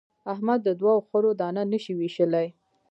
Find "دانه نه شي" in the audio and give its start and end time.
1.39-1.93